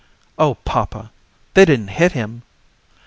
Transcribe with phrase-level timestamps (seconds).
[0.39, 1.11] "Oh, papa!
[1.53, 2.41] They didn't hit him?"